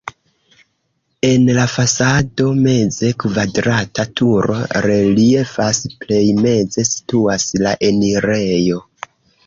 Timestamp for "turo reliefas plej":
4.23-6.25